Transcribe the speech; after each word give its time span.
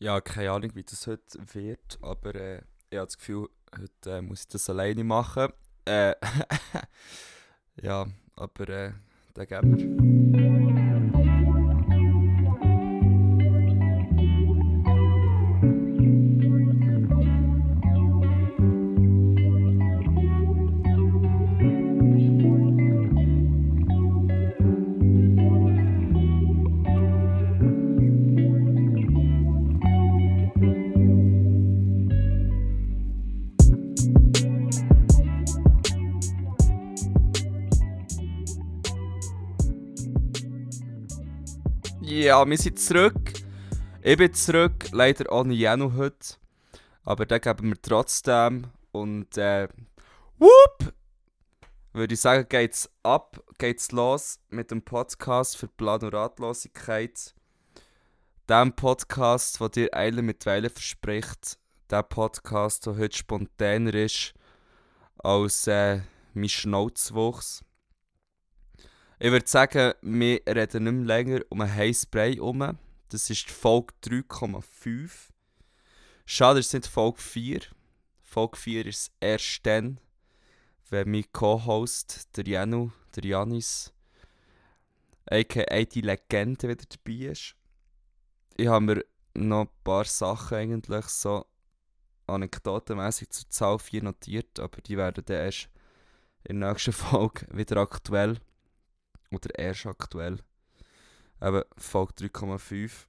Ja, 0.00 0.20
keine 0.20 0.52
Ahnung, 0.52 0.70
wie 0.74 0.84
das 0.84 1.08
heute 1.08 1.38
wird, 1.54 1.98
aber 2.02 2.34
äh, 2.36 2.62
ich 2.88 2.98
habe 2.98 3.06
das 3.06 3.18
Gefühl, 3.18 3.48
heute 3.76 4.18
äh, 4.18 4.22
muss 4.22 4.42
ich 4.42 4.48
das 4.48 4.70
alleine 4.70 5.02
machen. 5.02 5.52
Äh, 5.86 6.14
ja, 7.82 8.06
aber 8.36 8.68
äh, 8.68 8.92
geben 9.34 10.57
Wir 42.46 42.56
sind 42.56 42.78
zurück. 42.78 43.32
Ich 44.00 44.16
bin 44.16 44.32
zurück, 44.32 44.90
leider 44.92 45.32
ohne 45.32 45.54
Janu 45.54 45.94
heute. 45.96 46.36
Aber 47.02 47.26
den 47.26 47.40
geben 47.40 47.70
wir 47.70 47.82
trotzdem. 47.82 48.68
Und 48.92 49.36
äh, 49.36 49.66
whoop! 50.38 50.94
Würde 51.92 52.14
ich 52.14 52.20
sagen, 52.20 52.46
geht's 52.48 52.88
ab, 53.02 53.42
geht's 53.58 53.90
los 53.90 54.38
mit 54.50 54.70
dem 54.70 54.82
Podcast 54.82 55.56
für 55.56 55.66
Plan 55.66 56.00
und 56.00 56.14
Ratlosigkeit. 56.14 57.34
Dem 58.48 58.72
Podcast, 58.72 59.60
der 59.60 59.68
dir 59.70 59.94
Eile 59.94 60.22
mit 60.22 60.46
Weile 60.46 60.70
verspricht. 60.70 61.58
Der 61.90 62.04
Podcast, 62.04 62.86
der 62.86 62.98
heute 62.98 63.16
spontaner 63.16 63.94
ist 63.94 64.32
als 65.18 65.66
äh, 65.66 66.02
mein 66.34 66.48
Schnauzwuchs. 66.48 67.64
Ich 69.20 69.32
würde 69.32 69.48
sagen, 69.48 69.94
wir 70.00 70.40
reden 70.46 70.84
nicht 70.84 70.92
mehr 70.92 71.04
länger 71.04 71.40
um 71.48 71.60
einen 71.60 71.74
Heißbrei 71.74 72.34
herum. 72.34 72.78
Das 73.08 73.28
ist 73.30 73.50
Folge 73.50 73.92
3,5. 74.04 75.10
Schade, 76.24 76.60
es 76.60 76.72
nicht 76.72 76.86
Folge 76.86 77.20
4. 77.20 77.62
Folge 78.22 78.56
4 78.56 78.86
ist 78.86 79.10
erst 79.18 79.66
dann, 79.66 79.98
wenn 80.90 81.10
mein 81.10 81.24
Co-Host, 81.32 82.36
der 82.36 82.46
Janu, 82.46 82.92
der 83.16 83.24
Janis, 83.24 83.92
a.k.a. 85.28 85.82
die 85.82 86.00
Legende, 86.00 86.68
wieder 86.68 86.84
dabei 86.88 87.32
ist. 87.32 87.56
Ich 88.56 88.68
habe 88.68 88.84
mir 88.84 89.04
noch 89.34 89.62
ein 89.62 89.68
paar 89.82 90.04
Sachen 90.04 90.58
eigentlich 90.58 91.06
so 91.06 91.44
anekdotenmäßig 92.28 93.30
zur 93.30 93.50
Zahl 93.50 93.78
4 93.80 94.04
notiert, 94.04 94.60
aber 94.60 94.80
die 94.80 94.96
werden 94.96 95.24
dann 95.26 95.38
erst 95.38 95.70
in 96.44 96.60
der 96.60 96.70
nächsten 96.70 96.92
Folge 96.92 97.48
wieder 97.50 97.78
aktuell. 97.78 98.38
Oder 99.30 99.58
erst 99.58 99.86
aktuell. 99.86 100.38
Eben 101.40 101.62
Folge 101.76 102.12
3,5. 102.14 103.06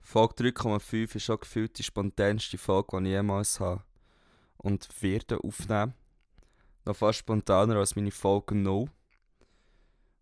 Folge 0.00 0.34
3,5 0.34 1.16
ist 1.16 1.30
auch 1.30 1.40
gefühlt 1.40 1.78
die 1.78 1.82
spontanste 1.82 2.58
Folge, 2.58 2.98
die 3.00 3.08
ich 3.08 3.12
jemals 3.12 3.60
habe. 3.60 3.82
Und 4.56 4.88
werde 5.02 5.38
aufnehmen. 5.44 5.94
Noch 6.84 6.96
fast 6.96 7.18
spontaner 7.18 7.76
als 7.76 7.94
meine 7.94 8.10
Folge 8.10 8.54
0. 8.54 8.88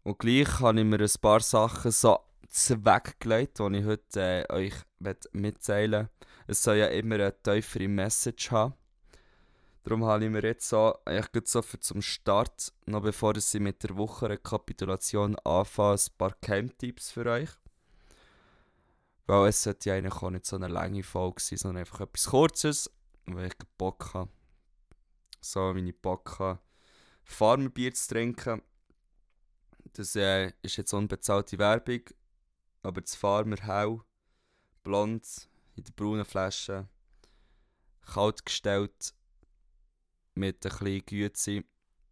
Und 0.03 0.19
gleich 0.19 0.61
habe 0.61 0.81
ich 0.81 0.87
mir 0.87 1.01
ein 1.01 1.21
paar 1.21 1.41
Sachen 1.41 1.91
so 1.91 2.19
zweckgelegt, 2.49 3.59
die 3.59 3.79
ich 3.79 3.85
heute 3.85 4.21
äh, 4.21 4.53
euch 4.53 4.75
mitteilen 5.33 6.09
Es 6.47 6.63
soll 6.63 6.77
ja 6.77 6.87
immer 6.87 7.17
eine 7.17 7.43
tiefere 7.43 7.89
Message 7.89 8.51
haben. 8.51 8.75
Darum 9.87 10.05
habe 10.05 10.25
ich 10.25 10.31
mir 10.33 10.43
jetzt 10.43 10.69
so, 10.69 10.99
eigentlich 11.05 11.47
so 11.47 11.63
für 11.63 11.79
zum 11.79 12.03
Start, 12.03 12.73
noch 12.87 13.03
bevor 13.03 13.37
ich 13.37 13.55
mit 13.55 13.85
der 13.85 13.97
Wochenrekapitulation 13.97 15.37
anfange, 15.45 15.95
ein 15.95 16.19
paar 16.19 16.35
Camp-Tipps 16.41 17.13
für 17.13 17.25
euch. 17.27 17.51
Weil 19.27 19.51
es 19.51 19.63
sollte 19.63 19.89
ja 19.91 19.95
eigentlich 19.95 20.21
auch 20.21 20.31
nicht 20.31 20.45
so 20.45 20.57
eine 20.57 20.67
lange 20.67 21.05
Folge 21.05 21.41
sein, 21.41 21.59
sondern 21.59 21.83
einfach 21.83 22.01
etwas 22.01 22.27
Kurzes, 22.27 22.91
weil 23.27 23.47
ich 23.47 23.55
Bock 23.79 24.13
habe. 24.13 24.29
So, 25.41 25.73
ich 25.73 26.03
Bock 26.03 26.41
habe, 26.41 26.59
Farmerbier 27.23 27.95
zu 27.95 28.09
trinken. 28.09 28.63
Das 29.93 30.17
äh, 30.17 30.53
ist 30.63 30.79
jetzt 30.79 30.95
unbezahlte 30.95 31.59
Werbung, 31.61 32.03
aber 32.83 33.03
das 33.03 33.15
Farmer 33.15 33.59
Hell, 33.63 34.01
blond, 34.83 35.49
in 35.77 35.85
der 35.85 35.93
braunen 35.93 36.25
Flasche, 36.25 36.89
kalt 38.05 38.45
gestellt, 38.45 39.15
mit 40.37 40.65
ein 40.65 40.79
bisschen 40.79 41.07
Güte 41.07 41.65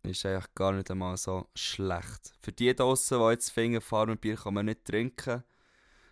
ist 0.02 0.26
eigentlich 0.26 0.54
gar 0.54 0.72
nicht 0.72 0.90
einmal 0.90 1.16
so 1.16 1.48
schlecht. 1.54 2.34
Für 2.42 2.52
die 2.52 2.74
draussen, 2.74 3.18
die 3.18 3.30
jetzt 3.30 3.50
finden, 3.50 3.80
Farmerbier 3.80 4.36
kann 4.36 4.54
man 4.54 4.66
nicht 4.66 4.84
trinken, 4.84 5.44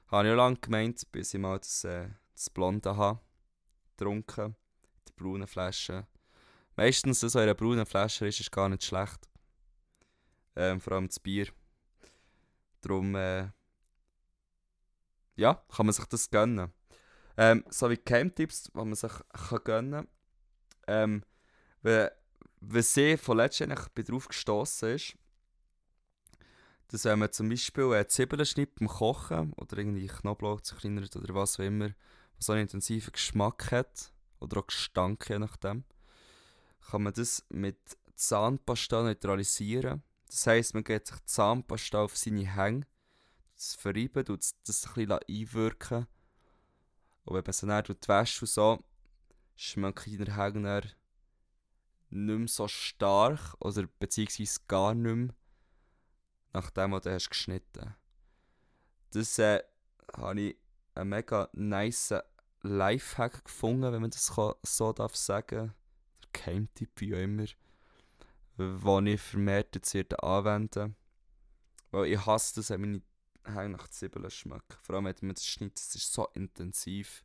habe 0.09 0.27
ich 0.27 0.33
auch 0.33 0.37
lange 0.37 0.56
gemeint, 0.56 1.11
bis 1.12 1.34
ich 1.34 1.41
mal 1.41 1.59
das, 1.59 1.84
äh, 1.84 2.09
das 2.34 2.50
Blonde 2.50 2.97
habe. 2.97 3.21
Getrunken. 3.97 4.56
Die 5.09 5.12
braunen 5.12 5.47
Flasche. 5.47 6.06
Meistens, 6.77 7.21
so 7.21 7.39
in 7.39 7.45
einer 7.45 7.55
braunen 7.55 7.87
Flasche 7.87 8.27
ist, 8.27 8.41
ist 8.41 8.53
gar 8.53 8.69
nicht 8.69 8.84
schlecht. 8.84 9.29
Ähm, 10.56 10.81
vor 10.81 10.94
allem 10.94 11.09
das 11.09 11.21
Bier. 11.21 11.49
Darum, 12.81 13.15
äh, 13.15 13.49
ja, 15.37 15.55
kann 15.75 15.87
man 15.87 15.93
sich 15.93 16.05
das 16.06 16.31
gönnen. 16.31 16.73
Ähm, 17.37 17.65
so 17.71 17.89
wie 17.91 17.97
Camp-Tipps, 17.97 18.65
die 18.65 18.71
man 18.77 18.94
sich 18.94 19.12
kann 19.33 19.65
gönnen 19.65 19.93
kann. 19.93 20.09
Ähm, 20.87 21.25
wenn 21.82 22.82
sie 22.82 23.16
von 23.16 23.37
letztens 23.37 23.88
darauf 23.94 24.28
gestoßen 24.28 24.91
ist, 24.91 25.16
dass 26.88 27.04
wenn 27.04 27.19
man 27.19 27.32
zum 27.32 27.48
Beispiel 27.48 28.06
Zwiebeln 28.06 28.44
schnippt 28.44 28.78
beim 28.78 28.88
Kochen 28.88 29.53
oder 29.54 29.78
irgendwie 29.78 30.06
Knoblauch 30.06 30.60
zerkleinert 30.60 31.16
oder 31.16 31.34
was 31.34 31.59
auch 31.59 31.65
immer, 31.65 31.91
was 32.37 32.47
so 32.47 32.53
einen 32.53 32.62
intensiven 32.62 33.12
Geschmack 33.12 33.72
hat 33.72 34.12
oder 34.41 34.60
auch 34.60 34.66
Gestank, 34.66 35.28
je 35.28 35.38
nachdem, 35.38 35.84
kann 36.91 37.03
man 37.03 37.15
das 37.15 37.44
mit 37.48 37.78
Zahnpasta 38.14 39.03
neutralisieren. 39.03 40.03
Das 40.26 40.47
heisst, 40.47 40.75
man 40.75 40.84
geht 40.84 41.06
sich 41.06 41.16
Zahnpasta 41.25 42.03
auf 42.03 42.16
seine 42.16 42.54
Hänge, 42.54 42.87
das 43.54 43.75
verreiben, 43.75 44.25
tut 44.25 44.44
das 44.66 44.87
ein 44.87 44.94
bisschen 44.94 45.19
einwirken. 45.28 46.06
Und 47.25 47.37
wenn 47.37 47.44
man 47.44 47.53
sie 47.53 47.66
dann 47.66 48.20
wäscht 48.20 48.43
und 48.43 48.49
so, 48.49 48.84
schmeckt 49.56 50.06
in 50.06 50.25
der 50.25 50.37
Hänge 50.37 50.82
nicht 52.12 52.39
mehr 52.39 52.49
so 52.49 52.69
stark 52.69 53.55
oder 53.59 53.87
beziehungsweise 53.99 54.61
gar 54.69 54.95
nicht 54.95 55.15
mehr, 55.15 55.34
nachdem 56.53 56.91
du 56.93 57.11
hast 57.11 57.31
geschnitten 57.31 57.95
Das 59.11 59.39
äh, 59.39 59.62
habe 60.17 60.41
ich 60.41 60.56
einen 60.95 61.11
mega 61.11 61.49
nice 61.53 62.15
Lifehack 62.62 63.45
gefunden, 63.45 63.93
wenn 63.93 64.03
man 64.03 64.11
das 64.11 64.33
so 64.62 64.93
darf 64.93 65.17
sagen 65.17 65.75
Der 66.23 66.31
Keimtipp 66.33 66.91
wie 67.00 67.15
auch 67.15 67.19
immer, 67.19 67.47
den 68.59 69.06
ich 69.06 69.21
vermehrt 69.21 69.75
jetzt 69.75 70.23
anwenden 70.23 70.94
Weil 71.91 72.12
ich 72.12 72.25
hasse 72.25 72.56
das, 72.56 72.71
wenn 72.71 72.81
meine 72.83 73.03
Hänge 73.44 73.71
nach 73.71 73.89
Zwiebeln 73.89 74.31
schmecken. 74.31 74.77
Vor 74.83 74.94
allem, 74.94 75.06
wenn 75.06 75.17
man 75.23 75.34
das 75.34 75.47
schneidet, 75.47 75.77
das 75.77 75.94
ist 75.94 76.12
so 76.12 76.29
intensiv. 76.34 77.25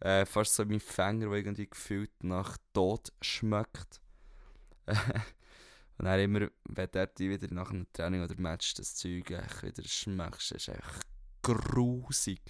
Äh, 0.00 0.26
fast 0.26 0.54
so 0.54 0.64
mein 0.64 0.80
Fänger, 0.80 1.26
der 1.26 1.32
irgendwie 1.32 1.68
gefühlt 1.68 2.12
nach 2.22 2.58
Tod 2.72 3.12
schmeckt. 3.22 4.00
und 4.86 6.04
dann 6.04 6.20
immer, 6.20 6.48
wenn 6.64 6.90
der 6.90 7.06
die 7.06 7.30
wieder 7.30 7.52
nach 7.52 7.70
einem 7.70 7.86
Training 7.92 8.22
oder 8.22 8.38
Match 8.38 8.74
das 8.74 8.94
Zeug 8.94 9.30
wieder 9.30 9.82
schmeckst, 9.84 10.52
ist 10.52 10.68
echt 10.68 11.06
grusig. 11.42 12.40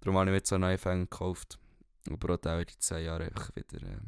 Darum 0.00 0.18
habe 0.18 0.30
ich 0.30 0.36
jetzt 0.36 0.48
so 0.48 0.54
einen 0.54 0.62
neuen 0.62 0.78
Fänger 0.78 1.02
gekauft. 1.02 1.58
Aber 2.10 2.34
auch 2.34 2.38
der 2.38 2.64
die 2.64 2.78
10 2.78 3.04
Jahre 3.04 3.30
wieder 3.54 3.82
äh, 3.86 3.98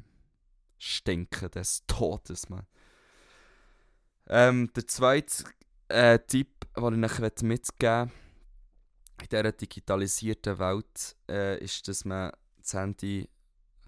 stinken 0.79 1.51
des 1.51 1.85
Todes, 1.87 2.49
man. 2.49 2.67
Ähm, 4.29 4.71
der 4.75 4.87
zweite 4.87 5.45
äh, 5.89 6.19
Tipp, 6.21 6.67
den 6.77 7.03
ich 7.03 7.21
euch 7.21 7.43
mitgeben 7.43 7.49
möchte, 7.49 8.11
in 9.23 9.29
dieser 9.29 9.53
digitalisierten 9.53 10.59
Welt 10.59 11.17
äh, 11.29 11.63
ist, 11.63 11.87
dass 11.89 12.05
man 12.05 12.33
das 12.59 12.75
Handy 12.75 13.29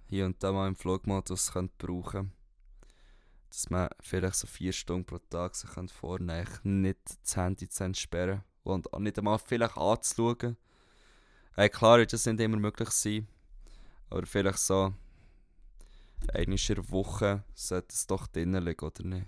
hier 0.09 0.27
und 0.27 0.43
da 0.43 0.53
mal 0.53 0.69
im 0.69 0.77
Flugmodus 0.77 1.53
könnte 1.53 1.75
brauchen 1.79 2.03
könnte. 2.03 2.31
Dass 3.49 3.71
man 3.71 3.89
vielleicht 4.01 4.37
so 4.37 4.47
vier 4.47 4.73
Stunden 4.73 5.05
pro 5.05 5.19
Tag 5.19 5.55
sich 5.55 5.71
vornehmen 5.91 6.47
nicht 6.65 6.99
das 7.23 7.37
Handy 7.37 7.69
zu 7.69 7.85
entsperren 7.85 8.43
und 8.63 8.89
nicht 8.99 9.19
einmal 9.19 9.39
vielleicht 9.39 9.77
anzuschauen. 9.77 10.57
Äh, 11.57 11.69
klar 11.69 11.99
wird 11.99 12.13
das 12.13 12.27
nicht 12.27 12.41
immer 12.41 12.57
möglich 12.57 12.91
sein, 12.91 13.29
aber 14.11 14.27
vielleicht 14.27 14.59
so 14.59 14.95
einmal 16.35 16.45
in 16.45 16.57
der 16.77 16.91
Woche 16.91 17.45
sollte 17.55 17.89
es 17.91 18.07
doch 18.07 18.27
drinnen 18.27 18.65
liegen, 18.65 18.85
oder 18.85 19.05
nicht? 19.05 19.27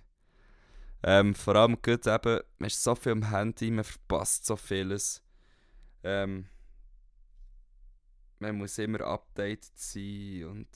Ähm, 1.03 1.35
vor 1.35 1.57
allem 1.57 1.83
gut 1.83 2.07
eben, 2.07 2.41
man 2.59 2.67
ist 2.67 2.83
so 2.83 2.95
viel 2.95 3.13
am 3.13 3.31
Handy, 3.31 3.71
man 3.71 3.85
verpasst 3.85 4.47
so 4.47 4.57
vieles. 4.57 5.24
Ähm, 6.05 6.47
man 8.39 8.59
muss 8.59 8.79
immer 8.79 9.01
updated 9.01 9.73
sein 9.75 10.45
und 10.45 10.69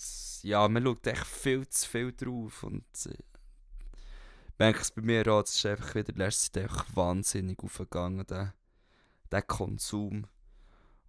ja, 0.42 0.66
man 0.68 0.82
schaut 0.82 1.06
echt 1.06 1.26
viel 1.26 1.68
zu 1.68 1.88
viel 1.88 2.12
drauf 2.12 2.62
und 2.62 2.84
äh, 3.06 3.18
merke 4.58 4.80
es 4.80 4.90
bei 4.90 5.02
mir 5.02 5.26
auch, 5.28 5.42
es 5.42 5.56
ist 5.56 5.66
einfach 5.66 5.94
wieder 5.94 6.12
letzte 6.14 6.66
Zeit 6.66 6.96
wahnsinnig 6.96 7.58
aufgegangen, 7.62 8.26
der, 8.26 8.54
der 9.30 9.42
Konsum. 9.42 10.26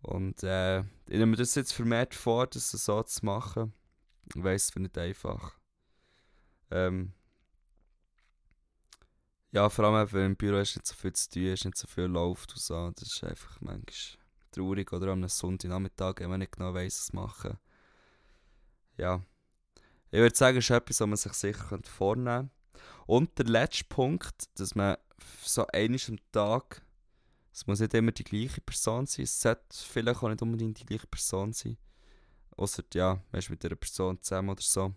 Und 0.01 0.43
äh, 0.43 0.79
ich 0.79 1.17
nehme 1.17 1.35
das 1.35 1.55
jetzt 1.55 1.73
vermehrt 1.73 2.13
vor, 2.13 2.47
das 2.47 2.71
so 2.71 3.03
zu 3.03 3.25
machen. 3.25 3.73
Ich 4.33 4.43
weiss, 4.43 4.65
es 4.69 4.75
wird 4.75 4.83
nicht 4.83 4.97
einfach. 4.97 5.57
Ähm, 6.71 7.13
ja, 9.51 9.69
vor 9.69 9.85
allem, 9.85 10.11
wenn 10.11 10.25
im 10.25 10.35
Büro 10.35 10.57
ist 10.57 10.75
nicht 10.75 10.85
so 10.85 10.93
viel 10.93 11.13
zu 11.13 11.29
tun, 11.29 11.43
ist 11.43 11.65
nicht 11.65 11.77
so 11.77 11.87
viel 11.87 12.05
läuft 12.05 12.51
und 12.51 12.61
so. 12.61 12.91
Das 12.91 13.07
ist 13.07 13.23
einfach 13.23 13.59
manchmal 13.61 14.23
traurig. 14.51 14.93
Oder 14.93 15.11
am 15.11 15.27
Sonntagnachmittag, 15.27 16.15
wenn 16.17 16.29
man 16.29 16.39
nicht 16.39 16.51
genau 16.51 16.73
weiss, 16.73 16.99
was 16.99 17.13
machen. 17.13 17.57
Ja. 18.97 19.23
Ich 20.11 20.19
würde 20.19 20.35
sagen, 20.35 20.57
es 20.57 20.65
ist 20.65 20.71
etwas, 20.71 20.99
was 20.99 21.07
man 21.07 21.17
sich 21.17 21.33
sicher 21.33 21.79
vornehmen 21.83 22.49
könnte. 22.49 22.51
Und 23.05 23.37
der 23.37 23.45
letzte 23.45 23.85
Punkt, 23.85 24.49
dass 24.59 24.75
man 24.75 24.97
so 25.41 25.65
einmal 25.67 25.99
am 26.07 26.17
Tag, 26.31 26.81
es 27.51 27.65
muss 27.65 27.79
nicht 27.79 27.93
immer 27.93 28.11
die 28.11 28.23
gleiche 28.23 28.61
Person 28.61 29.05
sein, 29.05 29.23
es 29.23 29.41
sollte 29.41 29.63
vielleicht 29.71 30.21
auch 30.21 30.29
nicht 30.29 30.41
unbedingt 30.41 30.79
die 30.79 30.85
gleiche 30.85 31.07
Person 31.07 31.53
sein. 31.53 31.77
Außer, 32.55 32.83
ja, 32.93 33.21
man 33.31 33.39
ist 33.39 33.49
mit 33.49 33.63
einer 33.65 33.75
Person 33.75 34.21
zusammen 34.21 34.49
oder 34.49 34.61
so. 34.61 34.93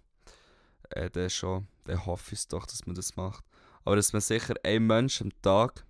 Äh, 0.91 1.11
dann, 1.11 1.31
schon, 1.31 1.69
dann 1.85 2.05
hoffe 2.05 2.35
ich 2.35 2.47
doch, 2.49 2.67
dass 2.67 2.87
man 2.87 2.95
das 2.95 3.17
macht. 3.17 3.45
Aber 3.85 3.97
dass 3.97 4.13
man 4.13 4.21
sicher 4.21 4.55
ein 4.63 4.87
Mensch 4.87 5.21
am 5.21 5.31
Tag 5.43 5.85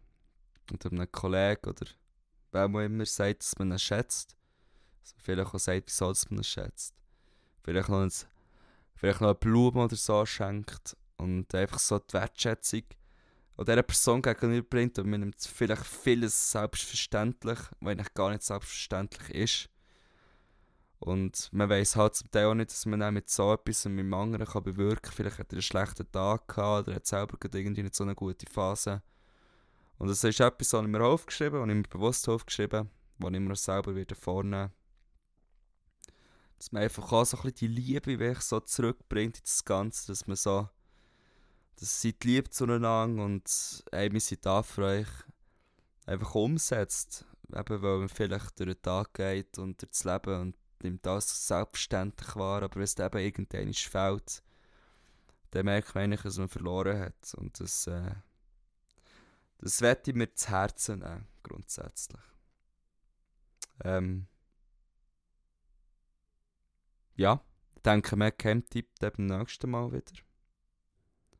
oder 0.73 0.91
einem 0.91 1.11
Kollegen 1.11 1.69
oder 1.69 1.87
wem 2.53 2.77
auch 2.77 2.81
immer 2.81 3.07
sagt, 3.07 3.41
dass 3.43 3.59
man 3.59 3.73
ihn 3.73 3.79
schätzt. 3.79 4.37
Man 5.05 5.23
vielleicht 5.23 5.55
auch 5.55 5.59
sagt, 5.59 5.85
wieso 5.87 6.09
dass 6.09 6.31
man 6.31 6.41
ihn 6.41 6.45
schätzt. 6.45 6.95
Vielleicht 7.63 7.89
noch, 7.89 8.01
ein, 8.01 8.13
vielleicht 8.95 9.21
noch 9.21 9.29
eine 9.29 9.35
Blume 9.35 9.85
oder 9.85 9.97
so 9.97 10.25
schenkt 10.27 10.97
und 11.19 11.55
einfach 11.55 11.79
so 11.79 11.99
die 11.99 12.15
Wertschätzung 12.15 12.83
an 13.57 13.67
dieser 13.67 13.83
Person 13.83 14.23
gegenüberbringt 14.23 14.99
und 14.99 15.09
man 15.09 15.21
nimmt 15.21 15.41
vielleicht 15.41 15.87
vieles 15.87 16.51
selbstverständlich, 16.51 17.59
weil 17.81 17.93
eigentlich 17.93 18.15
gar 18.15 18.31
nicht 18.31 18.43
selbstverständlich 18.43 19.31
ist. 19.31 19.69
Und 21.05 21.49
man 21.53 21.69
weiß 21.69 21.97
halt 21.97 22.15
zum 22.15 22.31
Teil 22.31 22.47
auch 22.47 22.55
nicht, 22.55 22.71
dass 22.71 22.87
man 22.87 23.13
mit 23.13 23.29
so 23.29 23.53
etwas 23.53 23.87
mit 23.87 23.99
dem 23.99 24.15
anderen 24.15 24.47
kann 24.47 24.63
bewirken 24.63 25.03
kann. 25.03 25.13
Vielleicht 25.13 25.39
hat 25.41 25.49
er 25.49 25.55
einen 25.55 25.63
schlechten 25.63 26.09
Tag 26.13 26.47
gehabt 26.47 26.87
oder 26.87 26.95
hat 26.95 27.07
selber 27.07 27.37
irgendwie 27.43 27.83
nicht 27.83 27.97
so 27.97 28.05
eine 28.05 28.15
gute 28.15 28.47
Phase. 28.49 29.03
Und 29.99 30.07
das 30.07 30.23
ist 30.23 30.39
etwas, 30.39 30.69
das 30.69 30.81
ich 30.81 30.89
mir 30.89 31.03
aufgeschrieben 31.05 31.61
und 31.61 31.71
ich 31.71 31.75
mir 31.75 31.83
bewusst 31.83 32.29
aufgeschrieben, 32.29 32.89
was 33.19 33.33
ich 33.33 33.41
mir 33.41 33.57
selber 33.57 33.97
wieder 33.97 34.15
vornehmen 34.15 34.71
Dass 36.57 36.71
man 36.71 36.85
einfach 36.85 37.11
auch 37.11 37.25
so 37.25 37.37
ein 37.37 37.43
bisschen 37.43 37.75
die 37.75 37.81
Liebe 37.81 38.21
wirklich 38.21 38.45
so 38.45 38.61
zurückbringt 38.61 39.39
in 39.39 39.45
das 39.45 39.65
Ganze, 39.65 40.07
dass 40.07 40.29
man 40.29 40.37
so, 40.37 40.69
dass 41.81 42.01
sie 42.01 42.13
die 42.13 42.29
Liebe 42.29 42.51
zueinander 42.51 43.25
und 43.25 43.85
ey, 43.91 44.13
wir 44.13 44.21
sind 44.21 44.47
da 44.47 44.63
für 44.63 44.85
euch 44.85 45.09
einfach 46.07 46.37
umsetzt. 46.37 47.27
Eben 47.53 47.83
weil 47.83 47.99
man 47.99 48.09
vielleicht 48.09 48.57
durch 48.61 48.75
den 48.75 48.83
Tag 48.83 49.15
geht 49.15 49.59
und 49.59 49.83
durch 49.83 49.91
das 49.91 50.05
Leben 50.05 50.41
und 50.41 50.62
nimmt 50.83 51.05
das 51.07 51.47
selbstverständlich 51.47 52.37
wahr, 52.37 52.63
aber 52.63 52.77
wenn 52.77 52.83
es 52.83 52.99
eben 52.99 53.19
irgendwann 53.19 53.75
fällt, 53.75 54.43
dann 55.51 55.67
merkt 55.67 55.95
man 55.95 56.05
eigentlich, 56.05 56.23
dass 56.23 56.39
man 56.39 56.49
verloren 56.49 56.99
hat. 56.99 57.35
Und 57.35 57.59
das, 57.61 57.87
äh, 57.87 58.15
das 59.59 59.81
werde 59.81 60.11
ich 60.11 60.17
mir 60.17 60.33
zu 60.35 60.49
Herzen 60.49 61.01
nehmen, 61.01 61.29
grundsätzlich. 61.43 62.23
Ähm, 63.85 64.27
ja, 67.17 67.41
ich 67.77 67.83
denke, 67.83 68.17
mehr 68.17 68.33
Camp-Tipp 68.33 68.89
beim 69.01 69.27
nächsten 69.27 69.71
Mal 69.71 69.93
wieder. 69.93 70.23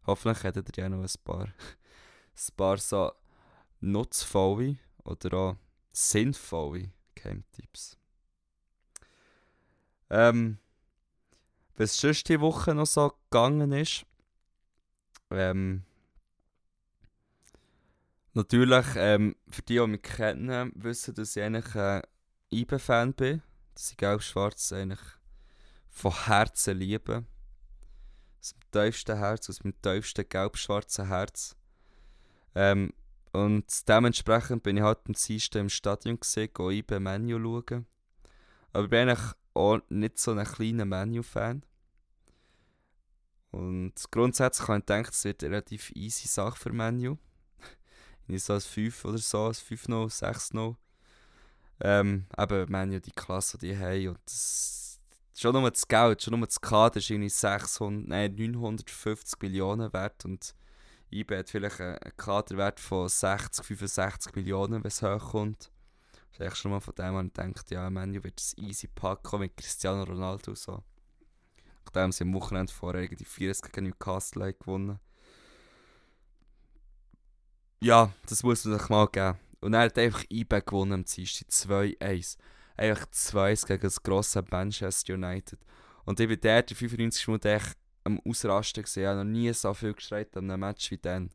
Hoffentlich 0.07 0.45
hättet 0.45 0.77
ihr 0.77 0.85
ja 0.85 0.89
noch 0.89 1.03
ein 1.03 1.25
paar, 1.25 1.45
ein 1.47 2.57
paar 2.57 2.79
so 2.79 3.13
nutzvolle 3.81 4.79
oder 5.05 5.37
auch 5.37 5.57
sinnvolle 5.93 6.93
Camp-Tipps. 7.15 8.02
Ähm, 10.13 10.59
was 11.77 11.97
sonst 11.97 12.29
die 12.29 12.39
Woche 12.39 12.75
noch 12.75 12.85
so 12.85 13.15
gegangen 13.31 13.73
ist, 13.73 14.05
ähm, 15.31 15.85
natürlich, 18.35 18.85
ähm, 18.97 19.35
für 19.49 19.63
die, 19.63 19.77
die 19.77 19.87
mich 19.87 20.03
kennen, 20.03 20.71
wissen, 20.75 21.15
dass 21.15 21.35
ich 21.35 21.43
eigentlich 21.43 21.75
ein 21.75 22.03
IBE-Fan 22.53 23.15
bin, 23.15 23.41
dass 23.73 23.93
ich 23.93 23.97
Gelb-Schwarz 23.97 24.73
eigentlich 24.73 25.01
von 25.89 26.13
Herzen 26.27 26.77
liebe. 26.77 27.25
Aus 28.39 28.55
dem 28.55 28.71
tiefsten 28.71 29.17
Herz, 29.17 29.49
aus 29.49 29.61
dem 29.61 29.81
tiefsten 29.81 30.29
gelb-schwarzen 30.29 31.07
Herz. 31.09 31.57
Ähm, 32.55 32.93
und 33.33 33.89
dementsprechend 33.89 34.63
bin 34.63 34.77
ich 34.77 34.83
halt 34.83 34.99
am 35.07 35.15
Dienstag 35.15 35.61
im 35.61 35.71
Stadion 35.71 36.21
gesehen, 36.21 36.51
IBE 36.59 37.01
Menu 37.01 37.39
schauen. 37.39 37.87
Aber 38.75 38.85
ich 38.85 38.91
bin 38.91 39.09
eigentlich 39.09 39.33
auch 39.55 39.81
nicht 39.89 40.19
so 40.19 40.33
ein 40.33 40.45
kleiner 40.45 40.85
Menu-Fan. 40.85 41.65
Und 43.53 43.93
grundsätzlich 44.11 44.67
habe 44.67 44.79
ich 44.79 44.87
gedacht, 44.87 45.13
es 45.13 45.25
wird 45.25 45.45
eine 45.45 45.53
relativ 45.53 45.93
easy 45.95 46.27
Sache 46.27 46.57
für 46.57 46.73
Menu. 46.73 47.19
Nicht 48.27 48.45
so 48.45 48.55
als 48.55 48.67
5 48.67 49.05
oder 49.05 49.19
so, 49.19 49.41
als 49.41 49.61
5 49.61 49.89
noch, 49.89 50.11
6 50.11 50.55
noch. 50.55 50.79
Ähm, 51.81 52.27
eben 52.39 52.71
Menu, 52.71 52.99
die 52.99 53.11
Klasse, 53.11 53.59
die 53.59 53.77
haben. 53.77 54.09
Und 54.09 54.19
das, 54.25 55.01
schon 55.37 55.53
nur 55.53 55.71
das 55.71 55.87
Geld, 55.87 56.23
schon 56.23 56.39
nur 56.39 56.47
das 56.47 56.61
Kader 56.61 56.97
ist 56.97 57.11
irgendwie 57.11 57.29
600, 57.29 58.09
nein, 58.09 58.35
950 58.35 59.41
Millionen 59.43 59.93
wert. 59.93 60.25
Und 60.25 60.55
IB 61.11 61.37
hat 61.37 61.51
vielleicht 61.51 61.81
einen 61.81 62.17
Kaderwert 62.17 62.81
von 62.81 63.07
60, 63.07 63.67
65 63.67 64.35
Millionen, 64.35 64.83
wenn 64.83 64.89
es 64.89 65.03
hochkommt. 65.03 65.71
Das 66.39 66.53
ist 66.53 66.59
schon 66.59 66.71
mal 66.71 66.81
von 66.81 66.95
dem 66.95 67.15
an 67.15 67.33
denkt, 67.33 67.71
ja, 67.71 67.89
Manu 67.91 68.23
wird 68.25 68.41
es 68.41 68.57
easy 68.57 68.89
packen 68.89 69.41
mit 69.41 69.57
Cristiano 69.57 70.05
Ronaldo 70.05 70.55
so. 70.55 70.83
Nachdem 71.85 72.13
sie 72.13 72.25
am 72.25 72.35
Wochenende 72.35 72.73
vorher 72.73 73.03
irgendwie 73.03 73.25
40 73.25 73.73
gegen 73.73 73.89
Newcastle 73.89 74.55
gewonnen 74.55 74.99
Ja, 77.81 78.13
das 78.29 78.43
muss 78.43 78.65
man 78.65 78.79
sich 78.79 78.89
mal 78.89 79.09
geben. 79.09 79.39
Und 79.61 79.75
er 79.75 79.83
hat 79.83 79.99
einfach 79.99 80.25
IBE 80.31 80.63
gewonnen 80.63 80.93
am 80.93 81.05
Dienstag 81.05 81.49
2-1. 81.49 82.39
Einfach 82.77 83.07
2 83.11 83.55
gegen 83.55 83.83
das 83.83 84.03
grosse 84.03 84.45
Manchester 84.51 85.15
United. 85.15 85.59
Und 86.05 86.19
ich 86.19 86.29
war 86.29 86.37
der, 86.37 86.63
der 86.63 86.77
95 86.77 87.29
Minuten 87.29 87.49
echt 87.49 87.77
am 88.05 88.21
Ausrasten 88.21 88.83
gesehen. 88.83 89.03
Ich 89.03 89.09
habe 89.09 89.25
noch 89.25 89.31
nie 89.31 89.53
so 89.53 89.75
viel 89.75 89.95
geschreit 89.95 90.37
an 90.37 90.51
einem 90.51 90.61
Match 90.61 90.91
wie 90.91 90.99
dann. 90.99 91.31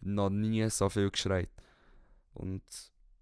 Noch 0.00 0.30
nie 0.30 0.68
so 0.68 0.88
viel 0.88 1.10
geschreit. 1.10 1.50
Und 2.34 2.62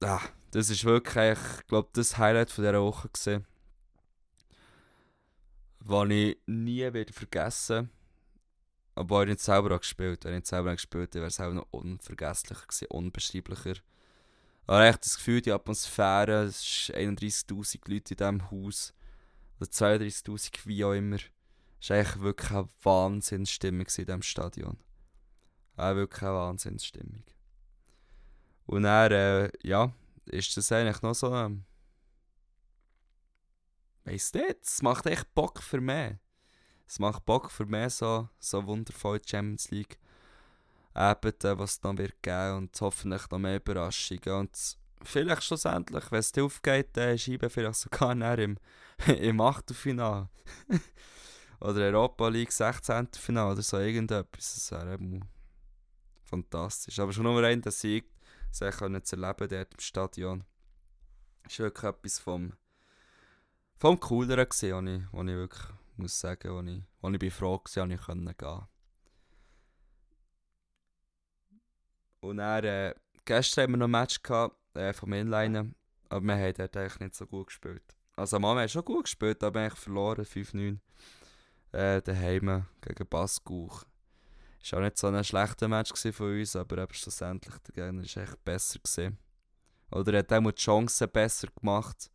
ah, 0.03 0.21
das 0.51 0.71
ist 0.71 0.85
wirklich, 0.85 1.39
ich 1.39 1.67
glaube, 1.67 1.89
das 1.93 2.19
Highlight 2.19 2.51
von 2.51 2.65
dieser 2.65 2.83
Woche 2.83 3.09
gesehen, 3.09 3.47
was 5.81 6.09
ich 6.11 6.39
nie 6.47 6.93
wieder 6.93 7.13
vergessen 7.13 7.91
aber 9.01 9.23
ich 9.23 9.29
nicht 9.29 9.41
selber 9.41 9.75
auch 9.75 9.81
gespielt. 9.81 10.25
Wenn 10.25 10.33
ich 10.33 10.41
nicht 10.41 10.47
selber 10.47 10.73
gespielt 10.73 11.15
wäre 11.15 11.27
es 11.27 11.41
auch 11.41 11.53
noch 11.53 11.67
unvergesslicher 11.71 12.67
gewesen, 12.67 12.87
unbeschreiblicher. 12.91 13.75
Aber 14.67 14.85
echt 14.85 15.05
das 15.05 15.17
Gefühl, 15.17 15.41
die 15.41 15.53
Atmosphäre, 15.53 16.45
es 16.45 16.87
sind 16.87 17.21
31'000 17.21 17.91
Leute 17.91 18.15
in 18.15 18.17
diesem 18.19 18.51
Haus, 18.51 18.93
oder 19.59 19.71
32'000, 19.71 20.67
wie 20.67 20.85
auch 20.85 20.93
immer. 20.93 21.17
Es 21.81 21.91
war 21.91 21.97
eigentlich 21.97 22.21
wirklich 22.21 22.51
eine 22.51 22.69
Wahnsinnsstimmung 22.83 23.87
in 23.87 24.05
diesem 24.05 24.23
Stadion. 24.23 24.79
Auch 25.77 25.95
wirklich 25.95 26.23
eine 26.23 26.35
Wahnsinnsstimmung. 26.35 27.25
Und 28.67 28.83
dann, 28.83 29.13
äh, 29.13 29.51
ja, 29.63 29.93
ist 30.27 30.57
das 30.57 30.71
eigentlich 30.73 31.03
noch 31.03 31.15
so. 31.15 31.35
Ähm, 31.35 31.65
weiss 34.05 34.33
nicht, 34.33 34.63
es 34.63 34.83
macht 34.83 35.07
echt 35.07 35.33
Bock 35.35 35.63
für 35.63 35.81
mich. 35.81 36.15
Es 36.87 36.99
macht 36.99 37.25
Bock 37.25 37.51
für 37.51 37.67
mich, 37.67 37.95
so, 37.95 38.29
so 38.39 38.67
wundervoll 38.67 39.21
Champions 39.25 39.71
League 39.71 39.99
Abende, 40.93 41.57
was 41.57 41.73
es 41.73 41.83
noch 41.83 41.97
wird 41.97 42.21
geben 42.23 42.57
und 42.57 42.81
hoffentlich 42.81 43.31
noch 43.31 43.39
mehr 43.39 43.57
Überraschungen. 43.57 44.41
Und 44.41 44.77
vielleicht 45.03 45.45
schlussendlich, 45.45 46.11
wenn 46.11 46.19
es 46.19 46.33
dir 46.33 46.45
aufgeht, 46.45 46.89
dann 46.95 47.17
schreibe 47.17 47.49
vielleicht 47.49 47.77
sogar 47.77 48.39
im, 48.39 48.59
im 49.07 49.41
Achtelfinale. 49.41 50.29
oder 51.61 51.81
Europa 51.81 52.29
League 52.29 52.53
16. 52.53 53.09
Finale 53.17 53.53
oder 53.53 53.63
so 53.63 53.79
irgendetwas. 53.79 54.55
Das 54.55 54.73
wäre 54.73 54.99
fantastisch. 56.25 56.99
Aber 56.99 57.13
schon 57.13 57.25
nur 57.25 57.43
ein 57.45 57.63
Sieg 57.67 58.11
sehr 58.51 58.73
können 58.73 59.03
zu 59.05 59.17
erleben 59.17 59.49
dort 59.49 59.75
im 59.75 59.81
Stadion. 59.81 60.45
Das 61.45 61.59
war 61.59 61.67
wirklich 61.67 61.85
etwas 61.85 62.19
vom, 62.19 62.53
vom 63.77 63.99
Cooleren, 63.99 64.47
wo, 64.47 64.81
ich, 64.91 65.03
wo 65.13 65.23
ich 65.23 65.37
wirklich 65.37 65.63
muss 65.97 66.19
sagen, 66.19 66.51
wo 66.53 66.61
ich, 66.61 66.83
wo 67.01 67.11
ich 67.11 67.19
bin 67.19 67.31
froh 67.31 67.53
war, 67.53 67.63
dass 67.63 67.77
ich 67.77 68.07
gehen 68.07 68.37
konnte. 68.37 68.69
Und 72.21 72.37
dann, 72.37 72.65
äh, 72.65 72.95
gestern 73.25 73.65
haben 73.65 73.73
wir 73.73 73.77
noch 73.79 73.87
ein 73.87 73.91
Match 73.93 74.23
gehabt, 74.23 74.57
äh, 74.75 74.93
vom 74.93 75.13
Inliner, 75.13 75.67
aber 76.09 76.25
wir 76.25 76.35
haben 76.35 76.55
dort 76.55 76.77
eigentlich 76.77 77.01
nicht 77.01 77.15
so 77.15 77.27
gut 77.27 77.47
gespielt. 77.47 77.97
Also 78.17 78.39
Mama 78.39 78.61
hat 78.61 78.71
schon 78.71 78.85
gut 78.85 79.05
gespielt, 79.05 79.43
aber 79.43 79.61
eigentlich 79.61 79.79
verloren, 79.79 80.25
5-9. 80.25 80.79
Äh, 81.73 82.03
daheim 82.03 82.67
gegen 82.81 83.09
Baskuch. 83.09 83.85
Ist 84.63 84.75
auch 84.75 84.81
nicht 84.81 84.99
so 84.99 85.07
ein 85.07 85.25
schlechter 85.25 85.69
Match 85.69 85.93
von 86.13 86.39
uns, 86.39 86.57
aber 86.57 86.79
eben 86.79 86.95
schlussendlich 86.95 87.57
der 87.59 87.75
Gegner 87.75 88.03
ist 88.03 88.17
echt 88.17 88.45
besser 88.45 88.79
gewesen. 88.79 89.19
Oder 89.91 90.13
er 90.15 90.19
hat 90.21 90.33
auch 90.33 90.51
die 90.51 90.61
Chancen 90.61 91.09
besser 91.11 91.49
gemacht. 91.59 92.11